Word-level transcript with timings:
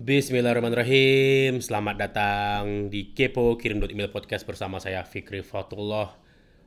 Bismillahirrahmanirrahim. 0.00 1.60
Selamat 1.60 2.00
datang 2.00 2.88
di 2.88 3.12
Kepo 3.12 3.60
Kirim 3.60 3.84
Email 3.84 4.08
Podcast 4.08 4.48
bersama 4.48 4.80
saya 4.80 5.04
Fikri 5.04 5.44
Fatullah 5.44 6.16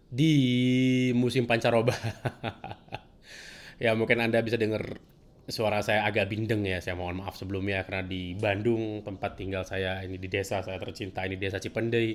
Di 0.06 1.10
musim 1.18 1.50
pancaroba. 1.50 1.98
Ya 3.82 3.98
mungkin 3.98 4.22
Anda 4.22 4.46
bisa 4.46 4.62
dengar 4.62 5.02
suara 5.50 5.82
saya 5.82 6.06
agak 6.06 6.30
bindeng 6.30 6.62
ya. 6.62 6.78
Saya 6.78 6.94
mohon 6.94 7.26
maaf 7.26 7.34
sebelumnya 7.34 7.82
karena 7.90 8.06
di 8.06 8.38
Bandung 8.38 9.02
tempat 9.02 9.34
tinggal 9.34 9.66
saya 9.66 10.06
Ini 10.06 10.22
di 10.22 10.30
desa 10.30 10.62
saya 10.62 10.78
tercinta 10.78 11.26
ini 11.26 11.34
desa 11.34 11.58
Cipendei 11.58 12.14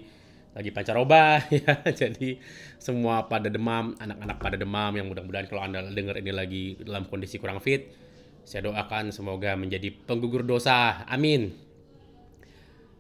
Lagi 0.55 0.71
pancaroba. 0.71 1.43
Ya 1.51 1.83
Jadi 1.83 2.39
semua 2.79 3.27
pada 3.27 3.51
demam, 3.51 3.99
anak-anak 3.99 4.39
pada 4.39 4.55
demam 4.55 4.95
Yang 4.95 5.11
mudah-mudahan 5.11 5.51
kalau 5.51 5.67
Anda 5.67 5.83
dengar 5.83 6.15
ini 6.23 6.31
lagi 6.31 6.79
dalam 6.79 7.11
kondisi 7.11 7.43
kurang 7.43 7.59
fit 7.59 8.08
saya 8.49 8.65
doakan 8.65 9.13
semoga 9.13 9.53
menjadi 9.61 9.93
penggugur 9.93 10.41
dosa. 10.41 11.05
Amin. 11.05 11.53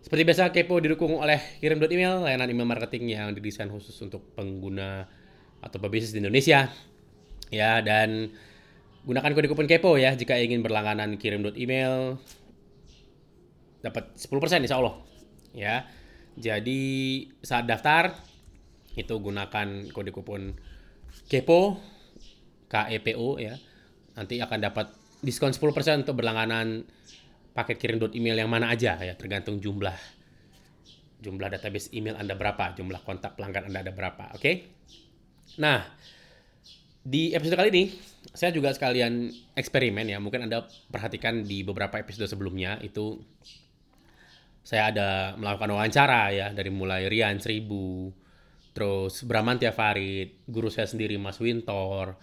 Seperti 0.04 0.28
biasa, 0.28 0.52
Kepo 0.52 0.76
didukung 0.76 1.16
oleh 1.16 1.40
kirim 1.64 1.80
email, 1.88 2.20
layanan 2.20 2.52
email 2.52 2.68
marketing 2.68 3.16
yang 3.16 3.32
didesain 3.32 3.72
khusus 3.72 3.96
untuk 4.04 4.28
pengguna 4.36 5.08
atau 5.64 5.80
pebisnis 5.80 6.12
di 6.12 6.20
Indonesia. 6.20 6.68
Ya, 7.48 7.80
dan 7.80 8.28
gunakan 9.08 9.32
kode 9.32 9.48
kupon 9.48 9.64
Kepo 9.64 9.96
ya 9.96 10.12
jika 10.12 10.36
ingin 10.36 10.60
berlangganan 10.60 11.16
kirim 11.16 11.40
email 11.56 12.20
dapat 13.80 14.12
10% 14.20 14.68
insya 14.68 14.76
Allah. 14.76 15.00
Ya, 15.56 15.88
jadi 16.36 16.80
saat 17.40 17.64
daftar 17.64 18.12
itu 19.00 19.16
gunakan 19.16 19.88
kode 19.96 20.12
kupon 20.12 20.60
Kepo, 21.24 21.80
K-E-P-O 22.68 23.40
ya. 23.40 23.56
Nanti 24.12 24.44
akan 24.44 24.60
dapat 24.60 24.97
diskon 25.24 25.50
10% 25.50 26.04
untuk 26.06 26.14
berlangganan 26.18 26.86
paket 27.56 27.76
kirim 27.80 27.98
email 28.14 28.38
yang 28.38 28.50
mana 28.50 28.70
aja 28.70 28.94
ya 29.02 29.14
tergantung 29.18 29.58
jumlah 29.58 29.96
jumlah 31.18 31.50
database 31.50 31.90
email 31.94 32.14
Anda 32.14 32.38
berapa, 32.38 32.78
jumlah 32.78 33.02
kontak 33.02 33.34
pelanggan 33.34 33.70
Anda 33.70 33.82
ada 33.82 33.92
berapa, 33.92 34.38
oke? 34.38 34.42
Okay? 34.42 34.54
Nah, 35.58 35.82
di 37.02 37.34
episode 37.34 37.58
kali 37.58 37.70
ini 37.74 37.84
saya 38.30 38.54
juga 38.54 38.70
sekalian 38.70 39.30
eksperimen 39.58 40.06
ya, 40.06 40.22
mungkin 40.22 40.46
Anda 40.46 40.66
perhatikan 40.90 41.42
di 41.42 41.66
beberapa 41.66 41.98
episode 41.98 42.30
sebelumnya 42.30 42.78
itu 42.86 43.18
saya 44.62 44.92
ada 44.92 45.08
melakukan 45.34 45.74
wawancara 45.74 46.28
ya 46.30 46.46
dari 46.52 46.68
mulai 46.68 47.08
Rian 47.08 47.40
Seribu, 47.40 48.12
terus 48.76 49.24
Bramantia 49.24 49.72
Farid, 49.74 50.44
guru 50.46 50.68
saya 50.68 50.86
sendiri 50.86 51.16
Mas 51.16 51.40
Wintor, 51.40 52.14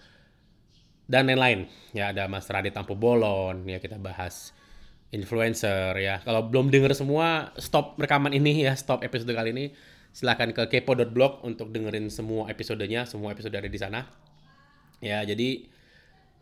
dan 1.06 1.30
lain-lain. 1.30 1.70
Ya 1.94 2.10
ada 2.10 2.26
Mas 2.26 2.46
Radit 2.50 2.74
Tampu 2.74 2.98
Bolon, 2.98 3.66
ya 3.66 3.78
kita 3.78 3.98
bahas 3.98 4.54
influencer 5.14 5.94
ya. 5.98 6.20
Kalau 6.22 6.50
belum 6.50 6.70
denger 6.70 6.92
semua, 6.92 7.54
stop 7.56 7.96
rekaman 7.96 8.34
ini 8.34 8.66
ya, 8.66 8.74
stop 8.74 9.06
episode 9.06 9.30
kali 9.30 9.54
ini. 9.54 9.66
Silahkan 10.10 10.50
ke 10.50 10.66
kepo.blog 10.66 11.44
untuk 11.44 11.70
dengerin 11.70 12.08
semua 12.08 12.48
episodenya, 12.50 13.04
semua 13.06 13.32
episode 13.36 13.54
ada 13.54 13.68
di 13.68 13.78
sana. 13.78 14.08
Ya, 14.98 15.20
jadi 15.22 15.68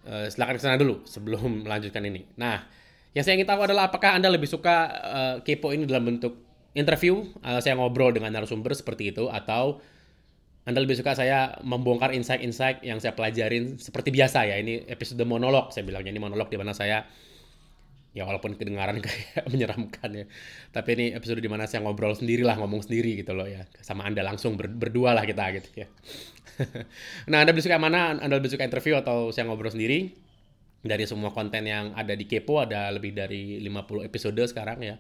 uh, 0.09 0.27
silahkan 0.31 0.57
ke 0.57 0.63
sana 0.63 0.77
dulu 0.81 1.05
sebelum 1.05 1.51
melanjutkan 1.67 2.03
ini. 2.07 2.25
Nah, 2.41 2.65
yang 3.13 3.23
saya 3.23 3.37
ingin 3.37 3.47
tahu 3.51 3.67
adalah 3.67 3.91
apakah 3.91 4.17
Anda 4.17 4.31
lebih 4.33 4.49
suka 4.49 4.77
uh, 4.91 5.35
kepo 5.43 5.75
ini 5.75 5.85
dalam 5.85 6.07
bentuk 6.07 6.39
interview, 6.75 7.23
uh, 7.43 7.59
saya 7.59 7.79
ngobrol 7.79 8.15
dengan 8.15 8.35
narasumber 8.35 8.75
seperti 8.75 9.15
itu, 9.15 9.27
atau 9.31 9.83
anda 10.65 10.81
lebih 10.81 10.97
suka 10.97 11.13
saya 11.13 11.61
membongkar 11.61 12.17
insight-insight 12.17 12.81
yang 12.81 12.97
saya 12.97 13.13
pelajarin 13.13 13.77
seperti 13.77 14.09
biasa 14.09 14.49
ya. 14.49 14.57
Ini 14.57 14.89
episode 14.89 15.21
monolog 15.29 15.77
saya 15.77 15.85
bilangnya 15.85 16.17
ini 16.17 16.23
monolog 16.25 16.49
di 16.49 16.57
mana 16.57 16.73
saya 16.73 17.05
ya 18.17 18.25
walaupun 18.25 18.57
kedengaran 18.57 18.97
kayak 19.05 19.45
menyeramkan 19.53 20.25
ya. 20.25 20.25
Tapi 20.73 20.89
ini 20.97 21.07
episode 21.13 21.45
di 21.45 21.53
mana 21.53 21.69
saya 21.69 21.85
ngobrol 21.85 22.17
sendiri 22.17 22.41
lah, 22.41 22.57
ngomong 22.57 22.81
sendiri 22.81 23.21
gitu 23.21 23.37
loh 23.37 23.45
ya. 23.45 23.69
Sama 23.85 24.09
Anda 24.09 24.25
langsung 24.25 24.57
ber 24.57 24.73
berdua 24.73 25.13
lah 25.13 25.29
kita 25.29 25.45
gitu 25.61 25.85
ya. 25.85 25.87
nah, 27.31 27.45
Anda 27.45 27.53
lebih 27.53 27.61
suka 27.61 27.77
mana? 27.77 28.17
Anda 28.17 28.41
lebih 28.41 28.57
suka 28.57 28.65
interview 28.65 28.97
atau 28.97 29.37
saya 29.37 29.45
ngobrol 29.45 29.69
sendiri? 29.69 30.17
Dari 30.81 31.05
semua 31.05 31.29
konten 31.33 31.69
yang 31.69 31.93
ada 31.93 32.17
di 32.17 32.25
Kepo 32.25 32.61
ada 32.65 32.89
lebih 32.89 33.13
dari 33.13 33.61
50 33.61 34.09
episode 34.09 34.41
sekarang 34.49 34.81
ya. 34.81 34.97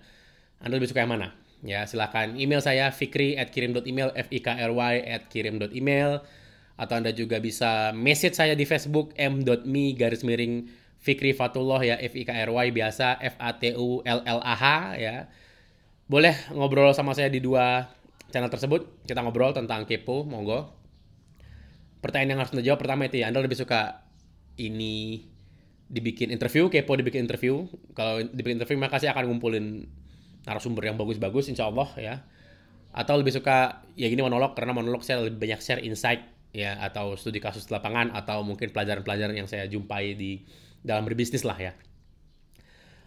Anda 0.61 0.77
lebih 0.77 0.93
suka 0.93 1.09
yang 1.09 1.17
mana? 1.17 1.44
Ya, 1.65 1.89
silahkan 1.89 2.37
email 2.37 2.61
saya 2.61 2.93
fikri 2.93 3.41
at 3.41 3.49
kirim.email, 3.49 4.13
f 4.13 4.29
i 4.29 4.39
k 4.45 4.53
r 4.53 4.73
y 4.77 4.95
at 5.01 5.33
kirim.email. 5.33 6.21
Atau 6.77 6.95
Anda 7.01 7.15
juga 7.15 7.41
bisa 7.41 7.95
message 7.97 8.37
saya 8.37 8.53
di 8.53 8.69
Facebook 8.69 9.17
m.me 9.17 9.97
garis 9.97 10.21
miring 10.27 10.69
Fikri 11.05 11.37
Fatullah 11.37 11.85
ya 11.85 12.01
F 12.01 12.17
I 12.17 12.25
K 12.25 12.33
R 12.33 12.49
Y 12.49 12.67
biasa 12.73 13.21
F 13.21 13.37
A 13.37 13.53
T 13.61 13.77
U 13.77 14.01
L 14.09 14.25
L 14.25 14.41
A 14.41 14.55
H 14.57 14.65
ya. 14.97 15.29
Boleh 16.09 16.33
ngobrol 16.49 16.97
sama 16.97 17.13
saya 17.13 17.29
di 17.29 17.45
dua 17.45 17.93
channel 18.33 18.49
tersebut. 18.49 19.05
Kita 19.05 19.21
ngobrol 19.21 19.53
tentang 19.53 19.85
kepo, 19.85 20.25
monggo. 20.25 20.73
Pertanyaan 22.01 22.37
yang 22.37 22.41
harus 22.41 22.57
Anda 22.57 22.65
jawab 22.65 22.81
pertama 22.81 23.05
itu 23.05 23.21
ya, 23.21 23.29
Anda 23.29 23.45
lebih 23.45 23.61
suka 23.61 24.01
ini 24.57 25.29
dibikin 25.93 26.33
interview, 26.33 26.73
kepo 26.73 26.97
dibikin 26.97 27.29
interview. 27.29 27.69
Kalau 27.93 28.25
dibikin 28.25 28.65
interview 28.65 28.81
maka 28.81 28.97
saya 28.97 29.13
akan 29.13 29.29
ngumpulin 29.29 29.85
narasumber 30.45 30.85
yang 30.89 30.97
bagus-bagus 30.97 31.49
insya 31.49 31.69
Allah 31.69 31.89
ya 31.97 32.15
atau 32.95 33.19
lebih 33.19 33.35
suka 33.35 33.83
ya 33.99 34.07
gini 34.07 34.23
monolog 34.23 34.55
karena 34.55 34.71
monolog 34.71 35.03
saya 35.03 35.27
lebih 35.27 35.43
banyak 35.43 35.61
share 35.61 35.83
insight 35.83 36.23
ya 36.55 36.79
atau 36.79 37.19
studi 37.19 37.43
kasus 37.43 37.67
lapangan 37.67 38.15
atau 38.15 38.47
mungkin 38.47 38.71
pelajaran-pelajaran 38.71 39.35
yang 39.35 39.51
saya 39.51 39.67
jumpai 39.67 40.15
di 40.15 40.47
dalam 40.87 41.03
berbisnis 41.03 41.43
lah 41.43 41.59
ya. 41.59 41.73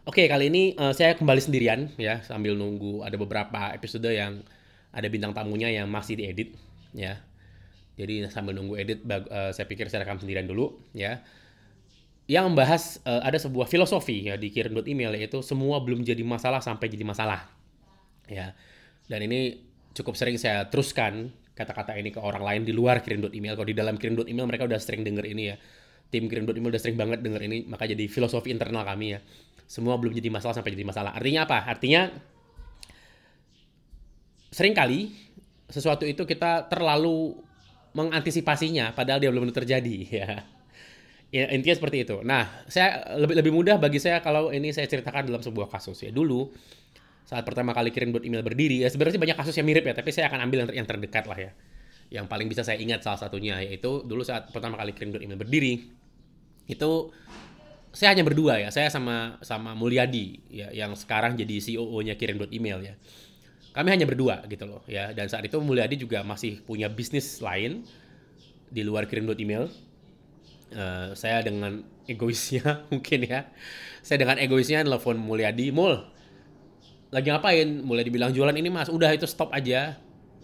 Oke, 0.04 0.28
kali 0.28 0.52
ini 0.52 0.64
uh, 0.76 0.92
saya 0.92 1.16
kembali 1.16 1.40
sendirian 1.40 1.92
ya 1.96 2.20
sambil 2.28 2.60
nunggu 2.60 3.08
ada 3.08 3.16
beberapa 3.16 3.72
episode 3.72 4.12
yang 4.12 4.44
ada 4.92 5.08
bintang 5.08 5.32
tamunya 5.32 5.72
yang 5.72 5.88
masih 5.88 6.20
diedit 6.20 6.60
ya. 6.92 7.24
Jadi 7.96 8.28
sambil 8.28 8.60
nunggu 8.60 8.76
edit 8.76 9.00
uh, 9.08 9.56
saya 9.56 9.66
pikir 9.68 9.88
saya 9.88 10.04
rekam 10.04 10.20
sendirian 10.20 10.48
dulu 10.48 10.84
ya 10.92 11.24
yang 12.28 12.52
membahas 12.52 13.00
uh, 13.08 13.24
ada 13.24 13.40
sebuah 13.40 13.72
filosofi 13.72 14.28
ya 14.28 14.36
di 14.36 14.52
kirim 14.52 14.76
email 14.84 15.16
yaitu 15.16 15.40
semua 15.40 15.80
belum 15.80 16.04
jadi 16.04 16.20
masalah 16.28 16.60
sampai 16.60 16.92
jadi 16.92 17.08
masalah. 17.08 17.48
Ya. 18.28 18.52
Dan 19.08 19.24
ini 19.32 19.64
cukup 19.96 20.20
sering 20.20 20.36
saya 20.36 20.68
teruskan 20.68 21.32
kata-kata 21.56 21.96
ini 21.96 22.12
ke 22.12 22.20
orang 22.20 22.44
lain 22.44 22.62
di 22.68 22.76
luar 22.76 23.00
kirim 23.00 23.24
email. 23.32 23.56
Kalau 23.56 23.72
di 23.72 23.76
dalam 23.76 23.96
kirim 23.96 24.20
email 24.28 24.44
mereka 24.44 24.68
udah 24.68 24.76
sering 24.76 25.08
denger 25.08 25.24
ini 25.24 25.44
ya. 25.50 25.58
Tim 26.12 26.28
kirim 26.28 26.44
email 26.44 26.72
udah 26.76 26.84
sering 26.84 27.00
banget 27.00 27.24
denger 27.24 27.42
ini, 27.48 27.64
maka 27.68 27.88
jadi 27.88 28.08
filosofi 28.12 28.52
internal 28.52 28.84
kami 28.84 29.16
ya. 29.16 29.20
Semua 29.64 29.96
belum 29.96 30.12
jadi 30.12 30.28
masalah 30.28 30.56
sampai 30.60 30.76
jadi 30.76 30.84
masalah. 30.84 31.16
Artinya 31.16 31.48
apa? 31.48 31.64
Artinya 31.64 32.12
sering 34.52 34.76
kali 34.76 35.16
sesuatu 35.72 36.04
itu 36.04 36.28
kita 36.28 36.68
terlalu 36.68 37.40
mengantisipasinya 37.96 38.96
padahal 38.96 39.20
dia 39.20 39.32
belum 39.32 39.52
terjadi 39.52 39.98
ya 40.24 40.57
Ya, 41.28 41.52
intinya 41.52 41.76
seperti 41.76 42.08
itu. 42.08 42.24
Nah, 42.24 42.48
saya 42.72 43.04
lebih 43.20 43.36
lebih 43.44 43.52
mudah 43.52 43.76
bagi 43.76 44.00
saya 44.00 44.24
kalau 44.24 44.48
ini 44.48 44.72
saya 44.72 44.88
ceritakan 44.88 45.28
dalam 45.28 45.44
sebuah 45.44 45.68
kasus 45.68 46.00
ya. 46.00 46.12
Dulu 46.16 46.48
saat 47.28 47.44
pertama 47.44 47.76
kali 47.76 47.92
kirim 47.92 48.16
email 48.24 48.40
berdiri, 48.40 48.80
ya 48.80 48.88
sebenarnya 48.88 49.20
banyak 49.20 49.36
kasus 49.36 49.52
yang 49.60 49.68
mirip 49.68 49.84
ya, 49.84 49.92
tapi 49.92 50.16
saya 50.16 50.32
akan 50.32 50.48
ambil 50.48 50.64
yang, 50.64 50.84
yang 50.84 50.88
terdekat 50.88 51.28
lah 51.28 51.36
ya. 51.36 51.52
Yang 52.08 52.32
paling 52.32 52.48
bisa 52.48 52.64
saya 52.64 52.80
ingat 52.80 53.04
salah 53.04 53.20
satunya 53.20 53.60
yaitu 53.60 54.08
dulu 54.08 54.24
saat 54.24 54.48
pertama 54.56 54.80
kali 54.80 54.96
kirim 54.96 55.20
email 55.20 55.36
berdiri 55.36 55.92
itu 56.72 56.92
saya 57.92 58.16
hanya 58.16 58.24
berdua 58.24 58.64
ya, 58.64 58.72
saya 58.72 58.88
sama 58.88 59.36
sama 59.44 59.76
Mulyadi 59.76 60.40
ya 60.48 60.72
yang 60.72 60.96
sekarang 60.96 61.36
jadi 61.36 61.60
CEO-nya 61.60 62.16
kirim 62.16 62.40
email 62.48 62.80
ya. 62.80 62.96
Kami 63.76 63.92
hanya 63.92 64.08
berdua 64.08 64.48
gitu 64.48 64.64
loh 64.64 64.80
ya 64.88 65.12
dan 65.12 65.28
saat 65.28 65.44
itu 65.44 65.60
Mulyadi 65.60 66.00
juga 66.00 66.24
masih 66.24 66.64
punya 66.64 66.88
bisnis 66.88 67.44
lain 67.44 67.84
di 68.72 68.88
luar 68.88 69.04
kirim 69.12 69.28
email 69.36 69.68
uh, 70.74 71.14
saya 71.14 71.44
dengan 71.44 71.84
egoisnya 72.08 72.82
mungkin 72.92 73.28
ya. 73.28 73.48
Saya 74.02 74.24
dengan 74.24 74.40
egoisnya 74.40 74.84
telepon 74.84 75.20
Mulyadi 75.20 75.70
Mul 75.72 76.18
lagi 77.08 77.32
ngapain? 77.32 77.68
Mulai 77.84 78.04
dibilang 78.04 78.32
jualan 78.36 78.56
ini 78.56 78.68
mas. 78.68 78.92
Udah 78.92 79.16
itu 79.16 79.24
stop 79.28 79.52
aja. 79.56 79.96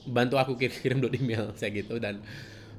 Bantu 0.07 0.39
aku 0.39 0.55
kirim 0.55 1.03
dot 1.03 1.15
email. 1.15 1.51
Saya 1.59 1.71
gitu 1.75 1.99
dan 1.99 2.23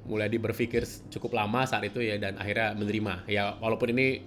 Mulyadi 0.05 0.37
berpikir 0.37 0.85
cukup 1.09 1.37
lama 1.37 1.65
saat 1.65 1.85
itu 1.89 2.01
ya 2.05 2.17
dan 2.21 2.37
akhirnya 2.37 2.77
menerima. 2.77 3.29
Ya 3.29 3.57
walaupun 3.61 3.93
ini 3.97 4.25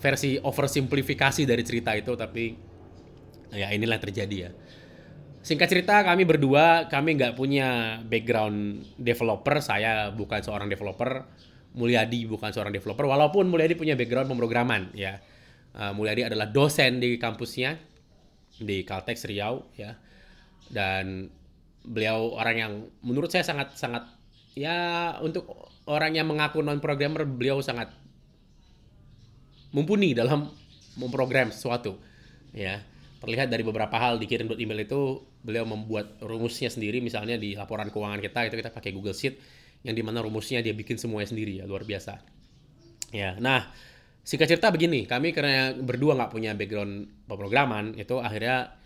versi 0.00 0.40
oversimplifikasi 0.40 1.44
dari 1.44 1.62
cerita 1.62 1.92
itu 1.94 2.16
tapi 2.16 2.56
ya 3.54 3.70
inilah 3.70 3.98
yang 3.98 4.04
terjadi 4.10 4.36
ya. 4.48 4.50
Singkat 5.40 5.68
cerita 5.72 5.94
kami 6.04 6.28
berdua 6.28 6.90
kami 6.90 7.16
nggak 7.16 7.34
punya 7.34 7.98
background 8.06 8.86
developer. 8.98 9.58
Saya 9.62 10.10
bukan 10.14 10.42
seorang 10.42 10.68
developer 10.70 11.26
Mulyadi 11.70 12.26
bukan 12.26 12.50
seorang 12.50 12.74
developer 12.74 13.06
walaupun 13.06 13.46
Mulyadi 13.46 13.78
punya 13.78 13.94
background 13.94 14.26
pemrograman 14.30 14.90
ya. 14.94 15.22
Uh, 15.70 15.94
Mulyadi 15.94 16.26
adalah 16.26 16.50
dosen 16.50 16.98
di 16.98 17.14
kampusnya 17.14 17.78
di 18.58 18.82
Caltex 18.82 19.22
Riau 19.26 19.70
ya. 19.78 19.94
Dan 20.70 21.30
beliau 21.86 22.34
orang 22.36 22.56
yang 22.58 22.72
menurut 23.00 23.30
saya 23.32 23.46
sangat 23.46 23.78
sangat 23.78 24.04
ya 24.58 25.16
untuk 25.22 25.48
orang 25.88 26.12
yang 26.18 26.28
mengaku 26.28 26.60
non 26.60 26.82
programmer 26.82 27.24
beliau 27.24 27.62
sangat 27.64 27.88
mumpuni 29.70 30.12
dalam 30.12 30.50
memprogram 30.98 31.54
sesuatu 31.54 31.96
ya. 32.52 32.82
terlihat 33.20 33.52
dari 33.52 33.60
beberapa 33.60 33.92
hal 34.00 34.16
dikirim 34.16 34.48
email 34.56 34.80
itu 34.80 35.20
beliau 35.44 35.68
membuat 35.68 36.16
rumusnya 36.24 36.72
sendiri 36.72 37.04
misalnya 37.04 37.36
di 37.36 37.52
laporan 37.52 37.92
keuangan 37.92 38.16
kita 38.16 38.48
itu 38.48 38.56
kita 38.56 38.72
pakai 38.72 38.96
Google 38.96 39.12
Sheet 39.12 39.36
yang 39.86 39.96
di 39.96 40.02
mana 40.04 40.20
rumusnya 40.20 40.60
dia 40.60 40.76
bikin 40.76 41.00
semuanya 41.00 41.32
sendiri 41.32 41.60
ya 41.60 41.64
luar 41.64 41.84
biasa. 41.84 42.20
Ya 43.10 43.36
nah 43.40 43.68
singkat 44.20 44.52
cerita 44.52 44.68
begini 44.68 45.08
kami 45.08 45.32
karena 45.32 45.72
berdua 45.74 46.14
nggak 46.14 46.30
punya 46.30 46.52
background 46.52 47.26
pemrograman 47.26 47.96
itu 47.96 48.20
akhirnya 48.20 48.80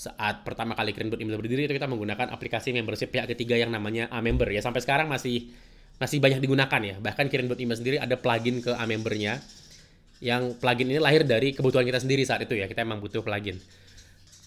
saat 0.00 0.48
pertama 0.48 0.72
kali 0.72 0.96
kirim 0.96 1.12
email 1.20 1.36
berdiri 1.36 1.68
itu 1.68 1.76
kita 1.76 1.84
menggunakan 1.84 2.32
aplikasi 2.32 2.72
membership 2.72 3.12
pihak 3.12 3.28
ketiga 3.36 3.60
yang 3.60 3.68
namanya 3.68 4.08
A-member 4.08 4.48
ya. 4.48 4.64
Sampai 4.64 4.80
sekarang 4.80 5.12
masih 5.12 5.52
masih 6.00 6.24
banyak 6.24 6.40
digunakan 6.40 6.80
ya. 6.80 6.96
Bahkan 6.96 7.28
kirim 7.28 7.52
email 7.52 7.76
sendiri 7.76 7.96
ada 8.00 8.16
plugin 8.16 8.64
ke 8.64 8.72
A-membernya. 8.72 9.44
Yang 10.24 10.56
plugin 10.56 10.88
ini 10.88 10.96
lahir 10.96 11.28
dari 11.28 11.52
kebutuhan 11.52 11.84
kita 11.84 12.00
sendiri 12.00 12.24
saat 12.24 12.40
itu 12.48 12.56
ya. 12.56 12.64
Kita 12.64 12.80
emang 12.80 13.04
butuh 13.04 13.20
plugin. 13.20 13.60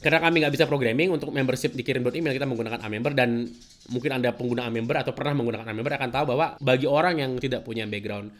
Karena 0.01 0.25
kami 0.25 0.41
nggak 0.41 0.53
bisa 0.57 0.65
programming 0.65 1.13
untuk 1.13 1.29
membership 1.29 1.77
dikirim 1.77 2.01
email 2.01 2.33
kita 2.33 2.49
menggunakan 2.49 2.81
A-member 2.81 3.13
dan 3.13 3.45
mungkin 3.91 4.15
anda 4.15 4.31
pengguna 4.31 4.69
A-member 4.71 4.95
atau 5.03 5.11
pernah 5.11 5.35
menggunakan 5.35 5.67
A-member 5.67 5.91
akan 5.99 6.09
tahu 6.13 6.25
bahwa 6.35 6.55
bagi 6.63 6.87
orang 6.87 7.19
yang 7.19 7.31
tidak 7.35 7.67
punya 7.67 7.83
background 7.83 8.31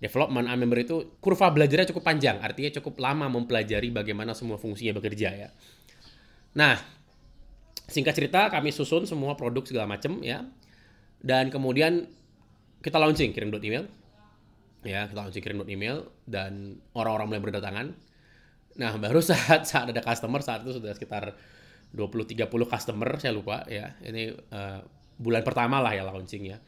development 0.00 0.48
A-member 0.48 0.80
itu 0.80 0.96
kurva 1.20 1.52
belajarnya 1.52 1.92
cukup 1.92 2.04
panjang. 2.04 2.40
Artinya 2.40 2.72
cukup 2.80 3.00
lama 3.00 3.28
mempelajari 3.28 3.92
bagaimana 3.92 4.32
semua 4.36 4.56
fungsinya 4.60 4.96
bekerja 4.96 5.28
ya. 5.32 5.48
Nah 6.56 6.76
singkat 7.88 8.16
cerita 8.16 8.48
kami 8.48 8.72
susun 8.72 9.08
semua 9.08 9.36
produk 9.36 9.64
segala 9.64 9.86
macam 9.88 10.20
ya. 10.24 10.44
Dan 11.20 11.52
kemudian 11.52 12.08
kita 12.80 12.96
launching 12.96 13.36
kirim 13.36 13.52
email. 13.60 13.84
Ya 14.84 15.04
kita 15.04 15.20
launching 15.20 15.44
kirim 15.44 15.64
email. 15.68 16.08
Dan 16.24 16.80
orang-orang 16.96 17.28
mulai 17.28 17.42
berdatangan. 17.44 17.86
Nah 18.80 18.92
baru 18.96 19.20
saat 19.28 19.68
saat 19.68 19.92
ada 19.92 20.00
customer 20.00 20.40
saat 20.40 20.64
itu 20.64 20.80
sudah 20.80 20.96
sekitar 20.96 21.36
20-30 21.94 22.46
customer 22.66 23.08
saya 23.18 23.32
lupa 23.34 23.66
ya. 23.66 23.94
Ini 24.02 24.34
uh, 24.52 24.80
bulan 25.20 25.42
pertama 25.42 25.82
lah 25.82 25.94
ya 25.94 26.06
launching 26.06 26.50
ya. 26.50 26.58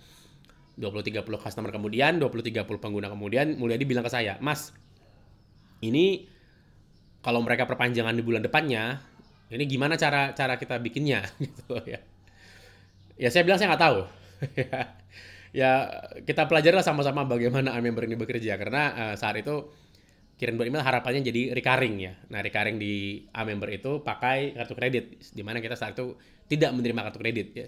20-30 0.73 1.29
customer 1.29 1.69
kemudian 1.69 2.17
20-30 2.17 2.65
pengguna 2.81 3.13
kemudian 3.13 3.61
mulai 3.61 3.77
dibilang 3.77 4.01
ke 4.01 4.09
saya 4.09 4.41
mas 4.41 4.73
ini 5.85 6.25
kalau 7.21 7.45
mereka 7.45 7.69
perpanjangan 7.69 8.17
di 8.17 8.25
bulan 8.25 8.41
depannya 8.41 9.13
ini 9.53 9.69
gimana 9.69 10.01
cara 10.01 10.33
cara 10.33 10.57
kita 10.57 10.81
bikinnya? 10.81 11.21
Gitu 11.45 11.77
ya. 11.85 12.01
Ya 13.21 13.29
saya 13.29 13.45
bilang 13.45 13.61
saya 13.61 13.77
nggak 13.77 13.85
tahu. 13.85 13.99
Ya 15.53 15.85
kita 16.25 16.49
pelajari 16.49 16.81
lah 16.81 16.81
sama-sama 16.81 17.29
bagaimana 17.29 17.77
member 17.77 18.09
ini 18.09 18.17
bekerja. 18.17 18.57
Karena 18.57 19.13
uh, 19.13 19.15
saat 19.21 19.37
itu 19.37 19.69
kirim 20.43 20.59
dua 20.59 20.67
email 20.67 20.83
harapannya 20.83 21.23
jadi 21.23 21.55
recurring 21.55 21.95
ya. 22.03 22.19
Nah 22.35 22.43
recurring 22.43 22.83
di 22.83 23.23
A 23.31 23.47
member 23.47 23.71
itu 23.71 24.03
pakai 24.03 24.59
kartu 24.59 24.75
kredit, 24.75 25.05
di 25.31 25.43
mana 25.47 25.63
kita 25.63 25.79
saat 25.79 25.95
itu 25.95 26.19
tidak 26.51 26.75
menerima 26.75 27.01
kartu 27.07 27.19
kredit 27.23 27.49
ya. 27.55 27.67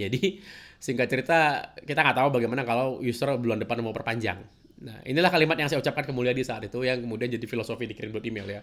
Jadi 0.00 0.40
singkat 0.80 1.12
cerita 1.12 1.70
kita 1.84 2.00
nggak 2.00 2.16
tahu 2.16 2.28
bagaimana 2.40 2.64
kalau 2.64 2.96
user 3.04 3.36
bulan 3.36 3.60
depan 3.60 3.84
mau 3.84 3.92
perpanjang. 3.92 4.40
Nah 4.80 5.04
inilah 5.04 5.28
kalimat 5.28 5.60
yang 5.60 5.68
saya 5.68 5.84
ucapkan 5.84 6.08
ke 6.08 6.12
di 6.32 6.40
saat 6.40 6.64
itu 6.64 6.80
yang 6.80 7.04
kemudian 7.04 7.28
jadi 7.28 7.44
filosofi 7.44 7.84
di 7.84 7.92
kirim 7.92 8.16
email 8.24 8.48
ya. 8.48 8.62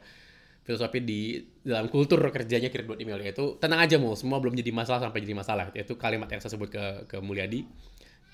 Filosofi 0.66 1.00
di 1.00 1.40
dalam 1.62 1.88
kultur 1.94 2.20
kerjanya 2.34 2.74
kirim 2.74 2.98
email 2.98 3.22
yaitu 3.22 3.56
tenang 3.62 3.86
aja 3.86 4.02
mau 4.02 4.18
semua 4.18 4.42
belum 4.42 4.58
jadi 4.58 4.74
masalah 4.74 5.06
sampai 5.06 5.22
jadi 5.22 5.38
masalah. 5.38 5.70
Itu 5.78 5.94
kalimat 6.02 6.26
yang 6.34 6.42
saya 6.42 6.58
sebut 6.58 6.74
ke 6.74 6.84
ke 7.06 7.18
Mulyadi 7.22 7.62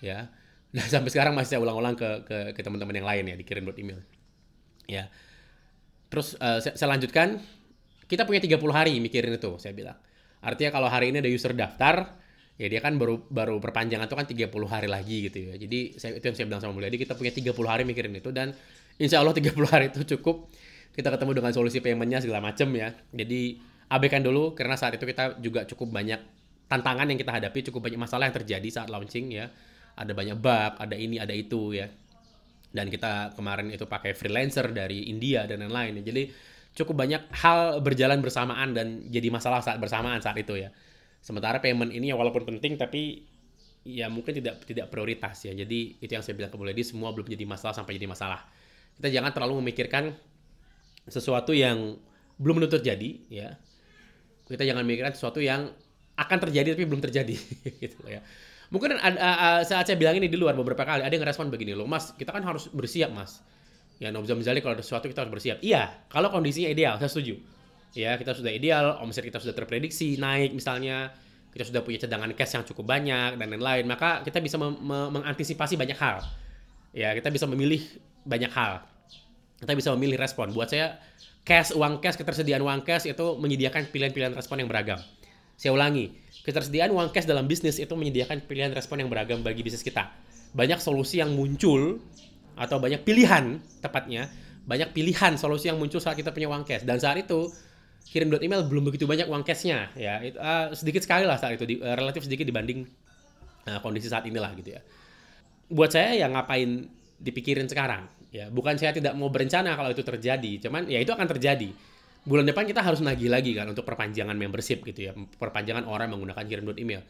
ya 0.03 0.27
nah 0.73 0.83
sampai 0.83 1.09
sekarang 1.09 1.31
masih 1.31 1.55
saya 1.55 1.59
ulang-ulang 1.63 1.95
ke 1.95 2.09
ke, 2.27 2.37
ke 2.57 2.61
teman-teman 2.65 2.99
yang 2.99 3.07
lain 3.07 3.23
ya 3.31 3.35
dikirim 3.39 3.63
buat 3.63 3.79
email 3.79 4.03
ya. 4.87 5.09
Terus 6.11 6.37
uh, 6.37 6.61
saya, 6.61 6.73
saya 6.77 6.89
lanjutkan. 6.93 7.41
Kita 8.03 8.29
punya 8.29 8.43
30 8.43 8.59
hari 8.69 8.99
mikirin 9.01 9.33
itu 9.33 9.57
saya 9.57 9.73
bilang. 9.73 9.97
Artinya 10.43 10.75
kalau 10.75 10.91
hari 10.91 11.09
ini 11.09 11.23
ada 11.23 11.31
user 11.31 11.55
daftar 11.55 12.19
ya 12.53 12.69
dia 12.69 12.85
kan 12.85 12.93
baru 13.01 13.25
baru 13.33 13.57
perpanjangan 13.57 14.05
itu 14.05 14.15
kan 14.15 14.27
30 14.29 14.53
hari 14.69 14.87
lagi 14.91 15.17
gitu 15.31 15.37
ya. 15.49 15.53
Jadi 15.57 15.97
saya, 15.97 16.19
itu 16.19 16.25
yang 16.29 16.35
saya 16.37 16.45
bilang 16.45 16.61
sama 16.61 16.73
Mulyadi 16.77 17.01
kita 17.01 17.17
punya 17.17 17.33
30 17.33 17.55
hari 17.65 17.83
mikirin 17.87 18.13
itu 18.13 18.29
dan 18.29 18.53
insya 19.01 19.23
Allah 19.23 19.33
30 19.33 19.55
hari 19.65 19.89
itu 19.89 20.05
cukup. 20.17 20.51
Kita 20.93 21.09
ketemu 21.09 21.41
dengan 21.41 21.51
solusi 21.57 21.81
paymentnya 21.81 22.21
segala 22.21 22.43
macam 22.43 22.69
ya. 22.77 22.93
Jadi 23.09 23.57
abaikan 23.89 24.21
dulu 24.21 24.53
karena 24.53 24.77
saat 24.77 24.93
itu 24.93 25.09
kita 25.09 25.41
juga 25.41 25.65
cukup 25.65 25.89
banyak 25.89 26.21
tantangan 26.69 27.09
yang 27.09 27.17
kita 27.17 27.33
hadapi 27.33 27.59
cukup 27.73 27.89
banyak 27.89 27.97
masalah 27.97 28.29
yang 28.29 28.35
terjadi 28.37 28.69
saat 28.69 28.93
launching 28.93 29.33
ya. 29.33 29.49
Ada 29.97 30.13
banyak 30.13 30.37
bug, 30.37 30.71
ada 30.77 30.95
ini, 30.97 31.17
ada 31.17 31.33
itu 31.33 31.73
ya. 31.73 31.89
Dan 32.73 32.89
kita 32.89 33.37
kemarin 33.37 33.69
itu 33.69 33.85
pakai 33.85 34.17
freelancer 34.17 34.73
dari 34.73 35.05
India 35.05 35.45
dan 35.45 35.61
lain-lain. 35.61 36.01
Jadi 36.01 36.33
cukup 36.73 37.05
banyak 37.05 37.29
hal 37.29 37.85
berjalan 37.85 38.17
bersamaan 38.17 38.73
dan 38.73 39.05
jadi 39.13 39.29
masalah 39.29 39.61
saat 39.61 39.77
bersamaan 39.77 40.17
saat 40.25 40.33
itu 40.41 40.57
ya. 40.57 40.73
Sementara 41.21 41.61
payment 41.61 41.93
ini 41.93 42.09
ya 42.09 42.17
walaupun 42.17 42.43
penting 42.49 42.75
tapi 42.81 43.29
ya 43.85 44.09
mungkin 44.09 44.33
tidak 44.33 44.65
tidak 44.65 44.89
prioritas 44.89 45.37
ya. 45.45 45.53
Jadi 45.53 46.01
itu 46.01 46.11
yang 46.11 46.25
saya 46.25 46.33
bilang 46.33 46.49
ke 46.49 46.57
Buledi 46.57 46.81
semua 46.81 47.13
belum 47.13 47.29
jadi 47.29 47.45
masalah 47.45 47.77
sampai 47.77 47.93
jadi 47.93 48.09
masalah. 48.09 48.41
Kita 48.97 49.07
jangan 49.13 49.29
terlalu 49.29 49.61
memikirkan 49.61 50.09
sesuatu 51.05 51.53
yang 51.53 52.01
belum 52.41 52.65
tentu 52.65 52.81
terjadi 52.81 53.09
ya. 53.29 53.49
Kita 54.49 54.65
jangan 54.65 54.81
memikirkan 54.81 55.13
sesuatu 55.13 55.37
yang 55.39 55.69
akan 56.17 56.37
terjadi 56.49 56.73
tapi 56.73 56.85
belum 56.89 57.01
terjadi 57.05 57.37
gitu 57.85 58.01
ya 58.05 58.21
Mungkin 58.73 58.97
uh, 58.97 59.05
uh, 59.05 59.61
saat 59.61 59.85
saya 59.85 59.97
bilang 60.01 60.17
ini 60.17 60.25
di 60.25 60.33
luar 60.33 60.57
beberapa 60.57 60.81
kali 60.81 61.05
ada 61.05 61.13
yang 61.13 61.21
ngerespon 61.21 61.53
begini 61.53 61.77
loh, 61.77 61.85
Mas, 61.85 62.09
kita 62.17 62.33
kan 62.33 62.41
harus 62.41 62.73
bersiap, 62.73 63.13
Mas. 63.13 63.45
Ya, 64.01 64.09
Nobza 64.09 64.33
Mizali 64.33 64.65
kalau 64.65 64.73
ada 64.73 64.81
sesuatu 64.81 65.05
kita 65.05 65.21
harus 65.21 65.29
bersiap. 65.29 65.61
Iya, 65.61 65.93
kalau 66.09 66.33
kondisinya 66.33 66.73
ideal, 66.73 66.97
saya 66.97 67.05
setuju. 67.05 67.37
Ya, 67.93 68.17
kita 68.17 68.33
sudah 68.33 68.49
ideal, 68.49 68.97
omset 68.97 69.29
kita 69.29 69.37
sudah 69.37 69.53
terprediksi 69.53 70.17
naik 70.17 70.57
misalnya, 70.57 71.13
kita 71.53 71.69
sudah 71.69 71.85
punya 71.85 72.01
cadangan 72.01 72.33
cash 72.33 72.57
yang 72.57 72.65
cukup 72.65 72.89
banyak 72.89 73.37
dan 73.37 73.45
lain-lain, 73.53 73.85
maka 73.85 74.25
kita 74.25 74.41
bisa 74.41 74.57
mengantisipasi 74.57 75.77
banyak 75.77 75.93
hal. 76.01 76.25
Ya, 76.97 77.13
kita 77.13 77.29
bisa 77.29 77.45
memilih 77.45 77.85
banyak 78.25 78.49
hal. 78.49 78.81
Kita 79.61 79.77
bisa 79.77 79.93
memilih 79.93 80.17
respon. 80.17 80.49
Buat 80.49 80.73
saya, 80.73 80.97
cash, 81.45 81.77
uang 81.77 82.01
cash, 82.01 82.17
ketersediaan 82.17 82.65
uang 82.65 82.81
cash 82.81 83.05
itu 83.05 83.37
menyediakan 83.37 83.93
pilihan-pilihan 83.93 84.33
respon 84.33 84.65
yang 84.65 84.67
beragam. 84.67 84.97
Saya 85.53 85.77
ulangi, 85.77 86.22
ketersediaan 86.43 86.91
uang 86.91 87.15
cash 87.15 87.23
dalam 87.23 87.47
bisnis 87.47 87.79
itu 87.79 87.95
menyediakan 87.95 88.43
pilihan 88.43 88.75
respon 88.75 88.99
yang 88.99 89.09
beragam 89.09 89.39
bagi 89.39 89.63
bisnis 89.63 89.81
kita. 89.81 90.11
Banyak 90.51 90.83
solusi 90.83 91.23
yang 91.23 91.33
muncul 91.33 92.03
atau 92.53 92.77
banyak 92.77 93.01
pilihan 93.01 93.57
tepatnya, 93.81 94.29
banyak 94.67 94.93
pilihan 94.93 95.39
solusi 95.39 95.71
yang 95.71 95.79
muncul 95.79 96.03
saat 96.03 96.19
kita 96.19 96.29
punya 96.35 96.51
uang 96.51 96.67
cash. 96.67 96.83
Dan 96.83 96.99
saat 96.99 97.17
itu 97.23 97.49
kirim 98.03 98.27
dot 98.27 98.43
email 98.43 98.67
belum 98.67 98.91
begitu 98.91 99.07
banyak 99.07 99.31
uang 99.31 99.47
cashnya 99.47 99.87
ya 99.95 100.19
itu, 100.19 100.35
uh, 100.35 100.75
sedikit 100.75 101.01
sekali 101.01 101.23
lah 101.23 101.39
saat 101.39 101.55
itu 101.55 101.63
di, 101.63 101.79
uh, 101.79 101.95
relatif 101.95 102.27
sedikit 102.27 102.43
dibanding 102.43 102.83
uh, 103.63 103.79
kondisi 103.79 104.11
saat 104.11 104.27
inilah 104.27 104.51
gitu 104.59 104.75
ya. 104.75 104.83
Buat 105.71 105.95
saya 105.95 106.11
ya 106.13 106.27
ngapain 106.27 106.91
dipikirin 107.23 107.65
sekarang? 107.71 108.11
Ya 108.29 108.51
bukan 108.51 108.75
saya 108.75 108.91
tidak 108.91 109.15
mau 109.15 109.31
berencana 109.31 109.73
kalau 109.79 109.89
itu 109.95 110.03
terjadi. 110.03 110.67
Cuman 110.67 110.91
ya 110.91 110.99
itu 110.99 111.15
akan 111.15 111.25
terjadi 111.31 111.71
bulan 112.23 112.47
depan 112.47 112.63
kita 112.63 112.79
harus 112.79 113.03
nagih 113.03 113.27
lagi 113.27 113.51
kan 113.51 113.67
untuk 113.67 113.83
perpanjangan 113.83 114.35
membership 114.35 114.83
gitu 114.87 115.11
ya. 115.11 115.11
Perpanjangan 115.15 115.83
orang 115.87 116.11
menggunakan 116.11 116.43
kirim 116.47 116.65
email. 116.79 117.03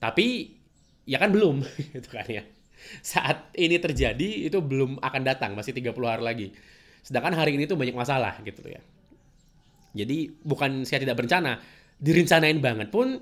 Tapi 0.00 0.56
ya 1.04 1.20
kan 1.20 1.32
belum 1.32 1.64
gitu 1.96 2.08
kan 2.08 2.26
ya. 2.28 2.44
Saat 3.02 3.52
ini 3.58 3.76
terjadi 3.76 4.48
itu 4.48 4.58
belum 4.62 5.02
akan 5.02 5.22
datang 5.26 5.52
masih 5.52 5.76
30 5.76 5.92
hari 6.06 6.22
lagi. 6.24 6.46
Sedangkan 7.04 7.36
hari 7.36 7.56
ini 7.56 7.68
tuh 7.68 7.76
banyak 7.76 7.96
masalah 7.96 8.40
gitu 8.42 8.64
ya. 8.64 8.80
Jadi 9.96 10.30
bukan 10.44 10.84
saya 10.84 11.02
tidak 11.02 11.18
berencana 11.18 11.58
direncanain 11.98 12.60
banget 12.62 12.88
pun 12.94 13.18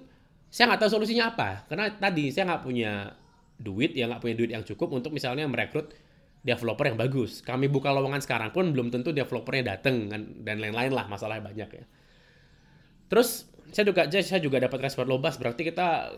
saya 0.52 0.70
nggak 0.72 0.80
tahu 0.86 0.90
solusinya 1.00 1.32
apa. 1.34 1.66
Karena 1.66 1.90
tadi 1.90 2.30
saya 2.30 2.54
nggak 2.54 2.62
punya 2.62 3.10
duit 3.56 3.96
ya 3.96 4.04
nggak 4.04 4.20
punya 4.20 4.34
duit 4.36 4.50
yang 4.52 4.64
cukup 4.68 4.92
untuk 4.92 5.16
misalnya 5.16 5.48
merekrut 5.48 5.96
developer 6.46 6.86
yang 6.86 6.94
bagus. 6.94 7.42
Kami 7.42 7.66
buka 7.66 7.90
lowongan 7.90 8.22
sekarang 8.22 8.54
pun 8.54 8.70
belum 8.70 8.94
tentu 8.94 9.10
developernya 9.10 9.74
dateng 9.74 10.06
dan 10.46 10.56
lain-lain 10.62 10.94
lah 10.94 11.10
masalahnya 11.10 11.42
banyak 11.42 11.70
ya. 11.82 11.84
Terus 13.10 13.50
saya 13.74 13.84
juga 13.90 14.06
saya 14.06 14.38
juga 14.38 14.62
dapat 14.62 14.86
respon 14.86 15.10
lobas 15.10 15.34
berarti 15.42 15.66
kita 15.66 16.14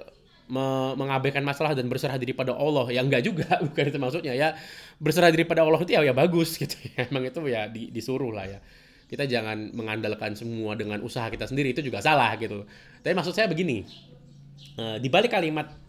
me 0.48 0.96
mengabaikan 0.96 1.44
masalah 1.44 1.72
dan 1.72 1.88
berserah 1.88 2.20
diri 2.20 2.36
pada 2.36 2.52
Allah. 2.52 2.84
Ya 2.92 3.00
enggak 3.00 3.24
juga, 3.24 3.56
bukan 3.66 3.84
itu 3.88 3.98
maksudnya 4.00 4.36
ya. 4.36 4.52
Berserah 5.00 5.32
diri 5.32 5.48
pada 5.48 5.64
Allah 5.64 5.80
itu 5.80 5.96
ya, 5.96 6.04
ya 6.04 6.12
bagus 6.12 6.56
gitu 6.60 6.76
ya. 6.92 7.08
Emang 7.08 7.24
itu 7.24 7.40
ya 7.48 7.64
di, 7.72 7.88
disuruh 7.88 8.32
lah 8.32 8.44
ya. 8.44 8.60
Kita 9.08 9.24
jangan 9.24 9.72
mengandalkan 9.72 10.36
semua 10.36 10.76
dengan 10.76 11.00
usaha 11.00 11.32
kita 11.32 11.48
sendiri 11.48 11.72
itu 11.72 11.80
juga 11.80 12.04
salah 12.04 12.36
gitu. 12.36 12.68
Tapi 13.00 13.16
maksud 13.16 13.32
saya 13.32 13.48
begini. 13.48 13.88
Uh, 14.78 15.00
di 15.00 15.08
balik 15.10 15.32
kalimat 15.32 15.87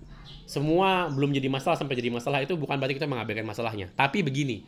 semua 0.50 1.14
belum 1.14 1.30
jadi 1.30 1.46
masalah 1.46 1.78
sampai 1.78 1.94
jadi 1.94 2.10
masalah 2.10 2.42
itu 2.42 2.58
bukan 2.58 2.82
berarti 2.82 2.98
kita 2.98 3.06
mengabaikan 3.06 3.46
masalahnya. 3.46 3.94
Tapi 3.94 4.26
begini, 4.26 4.66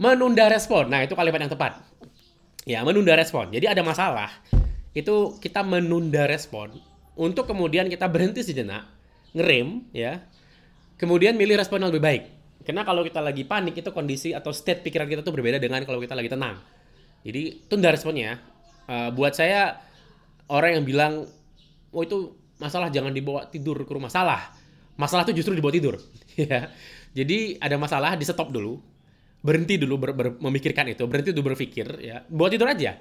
menunda 0.00 0.48
respon. 0.48 0.88
Nah, 0.88 1.04
itu 1.04 1.12
kalimat 1.12 1.44
yang 1.44 1.52
tepat. 1.52 1.84
Ya, 2.64 2.80
menunda 2.80 3.12
respon. 3.12 3.52
Jadi 3.52 3.68
ada 3.68 3.84
masalah, 3.84 4.32
itu 4.96 5.36
kita 5.44 5.60
menunda 5.60 6.24
respon 6.24 6.72
untuk 7.20 7.44
kemudian 7.44 7.92
kita 7.92 8.08
berhenti 8.08 8.40
sejenak, 8.40 8.88
ngerem, 9.36 9.84
ya. 9.92 10.24
Kemudian 10.96 11.36
milih 11.36 11.60
respon 11.60 11.84
yang 11.84 11.92
lebih 11.92 12.04
baik. 12.08 12.22
Karena 12.64 12.88
kalau 12.88 13.04
kita 13.04 13.20
lagi 13.20 13.44
panik 13.44 13.76
itu 13.76 13.92
kondisi 13.92 14.32
atau 14.32 14.56
state 14.56 14.80
pikiran 14.80 15.04
kita 15.04 15.20
tuh 15.20 15.36
berbeda 15.36 15.60
dengan 15.60 15.84
kalau 15.84 16.00
kita 16.00 16.16
lagi 16.16 16.32
tenang. 16.32 16.56
Jadi 17.28 17.68
tunda 17.68 17.92
responnya, 17.92 18.40
Uh, 18.88 19.12
buat 19.12 19.36
saya 19.36 19.84
orang 20.48 20.80
yang 20.80 20.84
bilang, 20.88 21.12
oh 21.92 22.00
itu 22.00 22.32
masalah 22.56 22.88
jangan 22.88 23.12
dibawa 23.12 23.44
tidur 23.52 23.84
ke 23.84 23.92
rumah 23.92 24.08
salah. 24.08 24.48
Masalah 24.98 25.22
itu 25.30 25.40
justru 25.40 25.54
dibawa 25.54 25.70
tidur. 25.70 25.94
ya. 26.36 26.68
Jadi 27.14 27.56
ada 27.62 27.78
masalah 27.78 28.18
di 28.18 28.26
stop 28.26 28.50
dulu, 28.50 28.76
berhenti 29.40 29.78
dulu 29.78 29.94
ber, 29.96 30.10
ber, 30.12 30.26
memikirkan 30.42 30.90
itu, 30.90 31.06
berhenti 31.06 31.30
dulu 31.30 31.54
berpikir, 31.54 31.86
ya, 32.02 32.26
bawa 32.26 32.50
tidur 32.50 32.68
aja. 32.68 32.98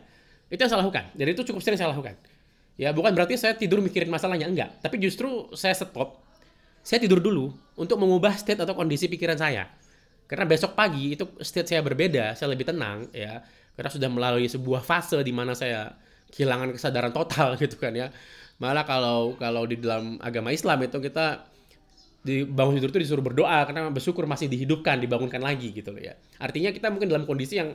Itu 0.48 0.62
yang 0.64 0.72
saya 0.72 0.80
lakukan. 0.86 1.12
Jadi 1.18 1.30
itu 1.34 1.44
cukup 1.52 1.62
sering 1.66 1.76
saya 1.82 1.92
lakukan. 1.92 2.16
Ya 2.78 2.94
bukan 2.94 3.12
berarti 3.18 3.36
saya 3.36 3.58
tidur 3.58 3.82
mikirin 3.82 4.08
masalahnya 4.08 4.46
enggak, 4.46 4.70
tapi 4.86 5.02
justru 5.02 5.50
saya 5.58 5.74
stop, 5.74 6.22
saya 6.86 7.02
tidur 7.02 7.18
dulu 7.18 7.50
untuk 7.74 7.98
mengubah 7.98 8.38
state 8.38 8.62
atau 8.62 8.78
kondisi 8.78 9.10
pikiran 9.10 9.34
saya. 9.34 9.66
Karena 10.30 10.46
besok 10.46 10.78
pagi 10.78 11.18
itu 11.18 11.26
state 11.42 11.74
saya 11.74 11.82
berbeda, 11.82 12.38
saya 12.38 12.54
lebih 12.54 12.70
tenang 12.70 13.10
ya. 13.10 13.42
Karena 13.74 13.90
sudah 13.90 14.10
melalui 14.14 14.46
sebuah 14.46 14.86
fase 14.86 15.18
di 15.26 15.34
mana 15.34 15.58
saya 15.58 15.98
kehilangan 16.30 16.78
kesadaran 16.78 17.12
total 17.12 17.56
gitu 17.62 17.82
kan 17.82 17.98
ya. 17.98 18.14
Malah 18.62 18.86
kalau 18.86 19.34
kalau 19.42 19.66
di 19.66 19.82
dalam 19.82 20.22
agama 20.22 20.54
Islam 20.54 20.86
itu 20.86 21.02
kita 21.02 21.57
di 22.28 22.44
bangun 22.44 22.76
tidur 22.76 22.92
itu 22.92 23.08
disuruh 23.08 23.24
berdoa 23.24 23.64
karena 23.64 23.88
bersyukur 23.88 24.28
masih 24.28 24.52
dihidupkan, 24.52 25.00
dibangunkan 25.00 25.40
lagi 25.40 25.72
gitu 25.72 25.96
loh 25.96 26.04
ya. 26.04 26.20
Artinya 26.44 26.76
kita 26.76 26.92
mungkin 26.92 27.08
dalam 27.08 27.24
kondisi 27.24 27.56
yang 27.56 27.72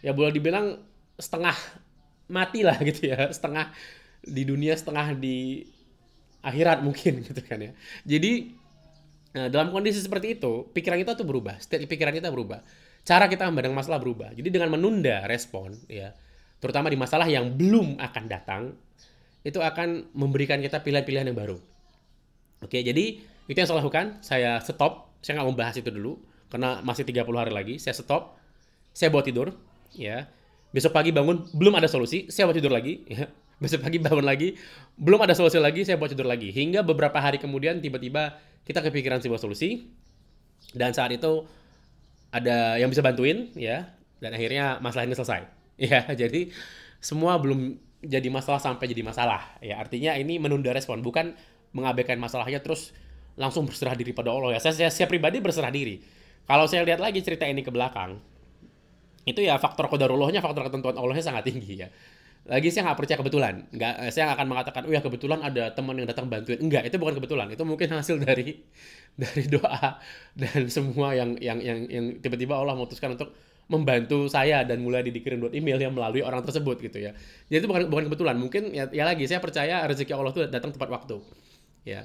ya 0.00 0.14
boleh 0.14 0.30
dibilang 0.30 0.78
setengah 1.18 1.52
mati 2.30 2.62
lah 2.62 2.78
gitu 2.88 3.10
ya, 3.10 3.26
setengah 3.34 3.74
di 4.22 4.42
dunia 4.46 4.78
setengah 4.78 5.18
di 5.18 5.66
akhirat 6.46 6.86
mungkin 6.86 7.20
gitu 7.26 7.42
kan 7.42 7.58
ya. 7.58 7.72
Jadi 8.06 8.54
nah, 9.34 9.50
dalam 9.50 9.74
kondisi 9.74 9.98
seperti 9.98 10.38
itu, 10.38 10.70
pikiran 10.70 11.02
kita 11.02 11.18
tuh 11.18 11.26
berubah, 11.26 11.58
state 11.58 11.90
pikiran 11.90 12.14
kita 12.14 12.30
berubah. 12.30 12.62
Cara 13.02 13.26
kita 13.26 13.50
memandang 13.50 13.74
masalah 13.74 13.98
berubah. 13.98 14.30
Jadi 14.36 14.48
dengan 14.52 14.70
menunda 14.70 15.26
respon 15.26 15.74
ya, 15.90 16.14
terutama 16.62 16.86
di 16.86 17.00
masalah 17.00 17.26
yang 17.26 17.58
belum 17.58 17.98
akan 17.98 18.24
datang, 18.30 18.62
itu 19.42 19.56
akan 19.58 20.12
memberikan 20.12 20.60
kita 20.60 20.84
pilihan-pilihan 20.84 21.32
yang 21.32 21.38
baru. 21.38 21.58
Oke, 22.60 22.84
jadi 22.84 23.24
itu 23.50 23.58
yang 23.58 23.66
saya 23.66 23.82
lakukan. 23.82 24.22
Saya 24.22 24.62
stop, 24.62 25.10
saya 25.18 25.42
nggak 25.42 25.46
mau 25.50 25.58
bahas 25.58 25.74
itu 25.74 25.90
dulu 25.90 26.22
karena 26.46 26.78
masih 26.86 27.02
30 27.02 27.26
hari 27.34 27.50
lagi. 27.50 27.74
Saya 27.82 27.98
stop, 27.98 28.38
saya 28.94 29.10
bawa 29.10 29.26
tidur, 29.26 29.50
ya. 29.90 30.30
Besok 30.70 30.94
pagi 30.94 31.10
bangun 31.10 31.50
belum 31.50 31.74
ada 31.74 31.90
solusi, 31.90 32.30
saya 32.30 32.46
bawa 32.46 32.54
tidur 32.54 32.70
lagi, 32.70 33.02
ya 33.10 33.26
besok 33.62 33.84
pagi 33.84 34.00
bangun 34.00 34.24
lagi, 34.24 34.56
belum 34.96 35.20
ada 35.20 35.36
solusi 35.36 35.60
lagi, 35.60 35.84
saya 35.84 36.00
buat 36.00 36.08
tidur 36.08 36.24
lagi. 36.24 36.48
Hingga 36.48 36.80
beberapa 36.80 37.20
hari 37.20 37.36
kemudian 37.36 37.78
tiba-tiba 37.84 38.40
kita 38.64 38.80
kepikiran 38.80 39.20
sebuah 39.20 39.36
solusi, 39.36 39.92
dan 40.72 40.96
saat 40.96 41.12
itu 41.12 41.44
ada 42.32 42.80
yang 42.80 42.88
bisa 42.88 43.04
bantuin, 43.04 43.52
ya, 43.52 43.92
dan 44.24 44.32
akhirnya 44.32 44.80
masalah 44.80 45.04
ini 45.06 45.14
selesai. 45.14 45.44
Ya, 45.80 46.04
jadi 46.12 46.52
semua 47.00 47.40
belum 47.40 47.80
jadi 48.04 48.28
masalah 48.28 48.60
sampai 48.60 48.84
jadi 48.84 49.00
masalah. 49.00 49.56
Ya, 49.64 49.80
artinya 49.80 50.12
ini 50.12 50.36
menunda 50.36 50.76
respon, 50.76 51.00
bukan 51.00 51.32
mengabaikan 51.72 52.20
masalahnya 52.20 52.60
terus 52.60 52.92
langsung 53.40 53.64
berserah 53.64 53.96
diri 53.96 54.12
pada 54.12 54.28
Allah 54.28 54.54
ya. 54.54 54.60
Saya, 54.60 54.76
saya, 54.76 54.90
saya 54.92 55.08
pribadi 55.08 55.40
berserah 55.40 55.72
diri. 55.72 55.96
Kalau 56.44 56.68
saya 56.68 56.84
lihat 56.84 57.00
lagi 57.00 57.24
cerita 57.24 57.48
ini 57.48 57.64
ke 57.64 57.72
belakang, 57.72 58.20
itu 59.24 59.40
ya 59.40 59.56
faktor 59.56 59.88
kodarullahnya, 59.88 60.44
faktor 60.44 60.68
ketentuan 60.68 61.00
Allahnya 61.00 61.24
sangat 61.24 61.48
tinggi 61.48 61.80
ya. 61.80 61.88
Lagi 62.48 62.72
saya 62.72 62.90
nggak 62.90 62.98
percaya 63.00 63.18
kebetulan. 63.20 63.54
Nggak 63.72 63.94
saya 64.12 64.32
akan 64.36 64.46
mengatakan 64.48 64.82
oh 64.88 64.92
ya 64.92 65.00
kebetulan 65.00 65.40
ada 65.40 65.72
teman 65.72 65.96
yang 65.96 66.08
datang 66.08 66.26
bantuin. 66.28 66.60
Enggak 66.60 66.88
itu 66.88 66.96
bukan 67.00 67.16
kebetulan. 67.20 67.46
Itu 67.52 67.64
mungkin 67.64 67.88
hasil 67.96 68.20
dari 68.20 68.60
dari 69.16 69.44
doa 69.48 70.00
dan 70.36 70.60
semua 70.68 71.16
yang 71.16 71.36
yang 71.40 71.60
yang 71.60 71.78
yang 71.88 72.04
tiba-tiba 72.20 72.56
Allah 72.56 72.76
memutuskan 72.76 73.16
untuk 73.16 73.32
membantu 73.70 74.26
saya 74.26 74.66
dan 74.66 74.82
mulai 74.82 75.06
dikirim 75.06 75.46
buat 75.46 75.54
email 75.54 75.78
yang 75.78 75.94
melalui 75.94 76.26
orang 76.26 76.42
tersebut 76.42 76.82
gitu 76.82 76.98
ya. 76.98 77.14
Jadi 77.46 77.62
itu 77.62 77.68
bukan 77.70 77.86
bukan 77.86 78.04
kebetulan. 78.10 78.36
Mungkin 78.40 78.74
ya, 78.74 78.90
ya 78.90 79.04
lagi 79.06 79.30
saya 79.30 79.38
percaya 79.38 79.86
rezeki 79.86 80.12
Allah 80.16 80.32
itu 80.34 80.42
datang 80.50 80.74
tepat 80.74 80.90
waktu 80.90 81.22
ya 81.86 82.04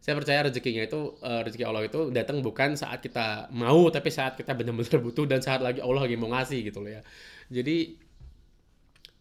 saya 0.00 0.14
percaya 0.14 0.46
rezekinya 0.46 0.86
itu 0.86 1.18
uh, 1.18 1.42
rezeki 1.42 1.64
Allah 1.66 1.82
itu 1.82 2.14
datang 2.14 2.38
bukan 2.38 2.78
saat 2.78 3.02
kita 3.02 3.50
mau 3.50 3.90
tapi 3.90 4.08
saat 4.14 4.38
kita 4.38 4.54
benar-benar 4.54 5.02
butuh 5.02 5.26
dan 5.26 5.42
saat 5.42 5.58
lagi 5.58 5.82
Allah 5.82 6.06
lagi 6.06 6.14
mau 6.14 6.30
ngasih 6.30 6.62
gitu 6.62 6.78
loh 6.82 6.90
ya. 6.94 7.02
Jadi 7.50 7.98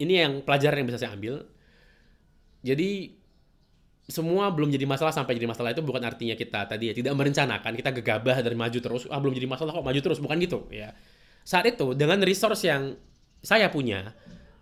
ini 0.02 0.14
yang 0.14 0.46
pelajaran 0.46 0.84
yang 0.84 0.88
bisa 0.92 1.00
saya 1.02 1.16
ambil. 1.16 1.42
Jadi 2.66 3.18
semua 4.06 4.54
belum 4.54 4.70
jadi 4.70 4.86
masalah 4.86 5.10
sampai 5.10 5.34
jadi 5.34 5.50
masalah 5.50 5.74
itu 5.74 5.82
bukan 5.82 6.06
artinya 6.06 6.38
kita 6.38 6.70
tadi 6.70 6.90
ya 6.90 6.94
tidak 6.94 7.18
merencanakan 7.18 7.74
kita 7.74 7.90
gegabah 7.90 8.38
dari 8.46 8.54
maju 8.54 8.78
terus 8.78 9.10
ah 9.10 9.18
belum 9.18 9.34
jadi 9.34 9.50
masalah 9.50 9.74
kok 9.74 9.86
maju 9.86 10.00
terus? 10.02 10.22
Bukan 10.22 10.38
gitu 10.38 10.70
ya. 10.70 10.94
Saat 11.42 11.66
itu 11.66 11.98
dengan 11.98 12.22
resource 12.22 12.70
yang 12.70 12.94
saya 13.42 13.70
punya 13.74 14.14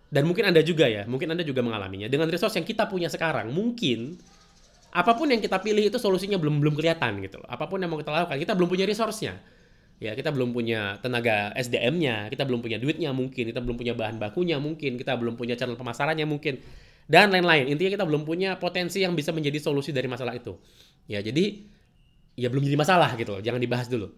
dan 0.08 0.24
mungkin 0.28 0.48
anda 0.52 0.60
juga 0.60 0.88
ya 0.88 1.04
mungkin 1.08 1.32
anda 1.32 1.42
juga 1.42 1.64
mengalaminya 1.64 2.06
dengan 2.06 2.28
resource 2.28 2.54
yang 2.60 2.64
kita 2.68 2.86
punya 2.86 3.08
sekarang 3.08 3.50
mungkin 3.50 4.20
apa 4.94 5.12
pun 5.18 5.26
yang 5.26 5.42
kita 5.42 5.58
pilih 5.58 5.90
itu 5.90 5.98
solusinya 5.98 6.38
belum 6.38 6.62
belum 6.62 6.74
kelihatan 6.78 7.18
gitu 7.26 7.42
loh 7.42 7.48
apa 7.50 7.66
pun 7.66 7.82
yang 7.82 7.90
mau 7.90 7.98
kita 7.98 8.14
lakukan 8.14 8.38
kita 8.38 8.54
belum 8.54 8.68
punya 8.70 8.86
resource-nya 8.86 9.34
ya 10.02 10.12
kita 10.14 10.34
belum 10.34 10.50
punya 10.50 10.98
tenaga 10.98 11.54
SDM-nya, 11.54 12.28
kita 12.28 12.42
belum 12.44 12.60
punya 12.64 12.82
duitnya 12.82 13.14
mungkin, 13.14 13.50
kita 13.50 13.62
belum 13.62 13.78
punya 13.78 13.94
bahan 13.94 14.18
bakunya 14.18 14.58
mungkin, 14.58 14.98
kita 14.98 15.14
belum 15.14 15.38
punya 15.38 15.54
channel 15.54 15.78
pemasarannya 15.78 16.26
mungkin, 16.26 16.58
dan 17.06 17.30
lain-lain. 17.30 17.70
Intinya 17.70 18.00
kita 18.00 18.06
belum 18.08 18.26
punya 18.26 18.58
potensi 18.58 19.04
yang 19.04 19.14
bisa 19.14 19.30
menjadi 19.30 19.60
solusi 19.60 19.94
dari 19.94 20.10
masalah 20.10 20.34
itu. 20.34 20.56
Ya 21.06 21.20
jadi 21.22 21.62
ya 22.34 22.50
belum 22.50 22.64
jadi 22.66 22.78
masalah 22.78 23.14
gitu 23.14 23.38
loh, 23.38 23.42
jangan 23.44 23.60
dibahas 23.62 23.86
dulu. 23.86 24.10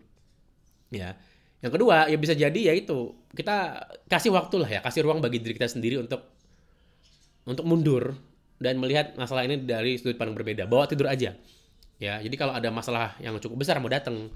Ya. 0.90 1.18
Yang 1.61 1.73
kedua 1.80 2.06
ya 2.09 2.16
bisa 2.21 2.35
jadi 2.37 2.61
ya 2.73 2.73
itu 2.76 3.16
kita 3.33 3.88
kasih 4.09 4.33
waktu 4.33 4.56
lah 4.61 4.71
ya, 4.71 4.80
kasih 4.80 5.04
ruang 5.04 5.21
bagi 5.21 5.42
diri 5.42 5.56
kita 5.56 5.68
sendiri 5.68 6.00
untuk 6.00 6.25
untuk 7.47 7.64
mundur 7.68 8.16
dan 8.61 8.81
melihat 8.81 9.17
masalah 9.21 9.45
ini 9.45 9.61
dari 9.63 10.01
sudut 10.01 10.17
pandang 10.17 10.37
berbeda. 10.37 10.65
Bawa 10.69 10.89
tidur 10.89 11.09
aja. 11.09 11.37
Ya, 11.97 12.15
jadi 12.21 12.37
kalau 12.37 12.53
ada 12.53 12.69
masalah 12.69 13.17
yang 13.21 13.37
cukup 13.41 13.65
besar 13.65 13.81
mau 13.81 13.89
datang, 13.89 14.29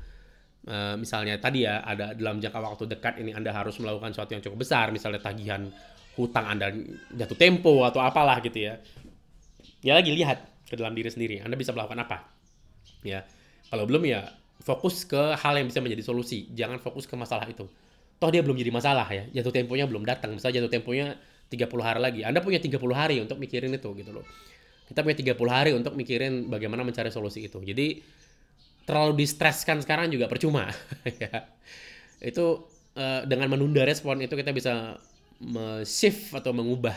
Uh, 0.61 0.93
misalnya 1.01 1.41
tadi 1.41 1.65
ya 1.65 1.81
ada 1.81 2.13
dalam 2.13 2.37
jangka 2.37 2.61
waktu 2.61 2.85
dekat 2.85 3.17
ini 3.17 3.33
Anda 3.33 3.49
harus 3.49 3.81
melakukan 3.81 4.13
sesuatu 4.13 4.37
yang 4.37 4.45
cukup 4.45 4.61
besar, 4.61 4.93
misalnya 4.93 5.17
tagihan 5.17 5.73
hutang 6.21 6.45
Anda 6.45 6.69
jatuh 7.17 7.33
tempo 7.33 7.81
atau 7.81 8.05
apalah 8.05 8.45
gitu 8.45 8.69
ya. 8.69 8.77
Ya 9.81 9.97
lagi 9.97 10.13
lihat 10.13 10.45
ke 10.69 10.77
dalam 10.77 10.93
diri 10.93 11.09
sendiri, 11.09 11.41
Anda 11.41 11.57
bisa 11.57 11.73
melakukan 11.73 12.05
apa. 12.05 12.29
Ya. 13.01 13.25
Kalau 13.73 13.89
belum 13.89 14.05
ya 14.05 14.29
fokus 14.61 15.09
ke 15.09 15.33
hal 15.33 15.57
yang 15.57 15.73
bisa 15.73 15.81
menjadi 15.81 16.05
solusi, 16.05 16.53
jangan 16.53 16.77
fokus 16.77 17.09
ke 17.09 17.17
masalah 17.17 17.49
itu. 17.49 17.65
Toh 18.21 18.29
dia 18.29 18.45
belum 18.45 18.61
jadi 18.61 18.69
masalah 18.69 19.09
ya, 19.09 19.33
jatuh 19.41 19.57
temponya 19.57 19.89
belum 19.89 20.05
datang. 20.05 20.37
Misalnya 20.37 20.61
jatuh 20.61 20.77
temponya 20.77 21.17
30 21.51 21.67
hari 21.83 22.01
lagi. 22.01 22.21
Anda 22.23 22.39
punya 22.39 22.63
30 22.63 22.79
hari 22.95 23.19
untuk 23.19 23.37
mikirin 23.43 23.75
itu 23.75 23.91
gitu 23.99 24.11
loh. 24.15 24.25
Kita 24.87 25.03
punya 25.03 25.19
30 25.19 25.51
hari 25.51 25.71
untuk 25.75 25.99
mikirin 25.99 26.47
bagaimana 26.47 26.87
mencari 26.87 27.11
solusi 27.11 27.51
itu. 27.51 27.59
Jadi 27.59 28.01
terlalu 28.91 29.23
distreskan 29.23 29.79
sekarang 29.79 30.11
juga 30.11 30.27
percuma 30.27 30.67
ya 31.23 31.47
itu 32.19 32.67
uh, 32.99 33.23
dengan 33.23 33.47
menunda 33.55 33.87
respon 33.87 34.19
itu 34.19 34.35
kita 34.35 34.51
bisa 34.51 34.99
shift 35.89 36.37
atau 36.37 36.53
mengubah 36.53 36.93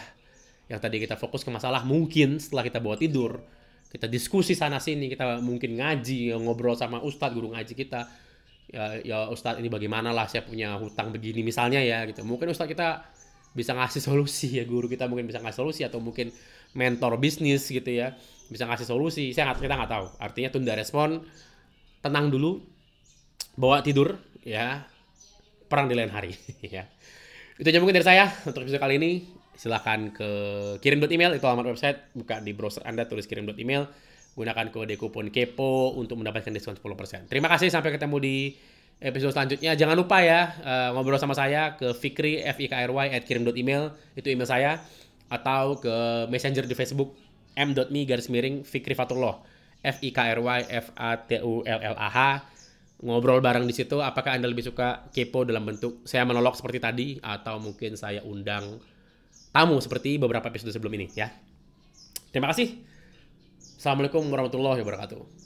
yang 0.68 0.82
tadi 0.82 1.00
kita 1.00 1.16
fokus 1.16 1.46
ke 1.46 1.52
masalah 1.54 1.86
mungkin 1.88 2.42
setelah 2.42 2.66
kita 2.66 2.82
bawa 2.84 3.00
tidur 3.00 3.40
kita 3.88 4.10
diskusi 4.10 4.58
sana 4.58 4.82
sini 4.82 5.08
kita 5.08 5.40
mungkin 5.40 5.80
ngaji 5.80 6.34
ngobrol 6.34 6.76
sama 6.76 7.00
ustadz 7.00 7.38
guru 7.38 7.56
ngaji 7.56 7.72
kita 7.78 8.10
ya 8.74 9.00
ya 9.00 9.18
ustadz 9.32 9.62
ini 9.62 9.70
bagaimana 9.70 10.12
lah 10.12 10.28
saya 10.28 10.44
punya 10.44 10.76
hutang 10.76 11.14
begini 11.14 11.46
misalnya 11.46 11.80
ya 11.80 12.04
gitu 12.10 12.26
mungkin 12.26 12.52
ustadz 12.52 12.74
kita 12.74 13.06
bisa 13.54 13.78
ngasih 13.78 14.02
solusi 14.02 14.58
ya 14.58 14.66
guru 14.66 14.90
kita 14.90 15.06
mungkin 15.06 15.30
bisa 15.30 15.40
ngasih 15.42 15.60
solusi 15.62 15.82
atau 15.86 16.02
mungkin 16.02 16.34
mentor 16.74 17.22
bisnis 17.22 17.70
gitu 17.70 17.86
ya 17.86 18.18
bisa 18.50 18.66
ngasih 18.66 18.90
solusi 18.90 19.30
saya 19.32 19.54
nggak 19.54 19.62
kita 19.62 19.78
nggak 19.78 19.92
tahu 19.94 20.08
artinya 20.18 20.50
tunda 20.50 20.74
respon 20.74 21.22
tenang 22.04 22.28
dulu, 22.28 22.60
bawa 23.56 23.80
tidur, 23.80 24.20
ya, 24.44 24.84
perang 25.72 25.88
di 25.88 25.96
lain 25.96 26.12
hari, 26.12 26.36
ya. 26.76 26.84
Itu 27.56 27.72
aja 27.72 27.80
mungkin 27.80 27.96
dari 27.96 28.06
saya 28.06 28.28
untuk 28.44 28.68
episode 28.68 28.84
kali 28.84 29.00
ini. 29.00 29.12
Silahkan 29.56 30.12
ke 30.12 30.30
kirim 30.84 31.00
email 31.08 31.32
itu 31.38 31.46
alamat 31.48 31.72
website, 31.72 32.12
buka 32.12 32.44
di 32.44 32.52
browser 32.52 32.84
Anda, 32.84 33.08
tulis 33.08 33.24
kirim 33.30 33.48
email, 33.56 33.88
gunakan 34.36 34.68
kode 34.74 35.00
kupon 35.00 35.32
kepo 35.32 35.96
untuk 35.96 36.20
mendapatkan 36.20 36.52
diskon 36.52 36.76
10%. 36.76 37.32
Terima 37.32 37.48
kasih, 37.48 37.72
sampai 37.72 37.96
ketemu 37.96 38.18
di 38.20 38.36
episode 39.00 39.34
selanjutnya. 39.34 39.74
Jangan 39.74 39.96
lupa 39.98 40.22
ya 40.22 40.54
uh, 40.62 40.90
ngobrol 40.94 41.18
sama 41.22 41.34
saya 41.34 41.74
ke 41.80 41.94
Fikri 41.96 42.42
F 42.44 42.60
I 42.62 42.68
K 42.70 42.74
R 42.86 42.92
Y 42.92 43.08
at 43.14 43.24
kirim 43.26 43.46
email 43.56 43.94
itu 44.14 44.30
email 44.30 44.50
saya 44.50 44.82
atau 45.32 45.80
ke 45.82 46.28
messenger 46.30 46.68
di 46.68 46.76
Facebook 46.78 47.18
m.me 47.58 48.06
garis 48.06 48.30
miring 48.30 48.62
Fikri 48.62 48.94
Fatullah 48.94 49.42
F 49.82 50.02
I 50.06 50.10
K 50.14 50.20
R 50.38 50.40
Y 50.42 50.60
F 50.70 50.94
A 50.94 51.18
T 51.18 51.42
U 51.42 51.66
L 51.66 51.80
L 51.80 51.96
A 51.98 52.10
H 52.10 52.20
ngobrol 53.04 53.44
bareng 53.44 53.68
di 53.68 53.76
situ 53.76 54.00
apakah 54.00 54.40
Anda 54.40 54.48
lebih 54.48 54.64
suka 54.64 55.12
kepo 55.12 55.44
dalam 55.44 55.68
bentuk 55.68 56.08
saya 56.08 56.24
menolok 56.24 56.56
seperti 56.56 56.80
tadi 56.80 57.08
atau 57.20 57.60
mungkin 57.60 58.00
saya 58.00 58.24
undang 58.24 58.80
tamu 59.52 59.78
seperti 59.84 60.16
beberapa 60.16 60.48
episode 60.48 60.72
sebelum 60.72 60.96
ini 60.98 61.12
ya. 61.14 61.30
Terima 62.32 62.50
kasih. 62.50 62.80
Assalamualaikum 63.78 64.24
warahmatullahi 64.32 64.80
wabarakatuh. 64.82 65.43